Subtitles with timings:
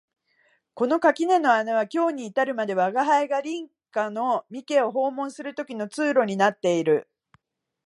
[0.73, 7.07] この垣根の穴は今日に至るまで吾輩が隣家の三毛を訪問する時の通路になっている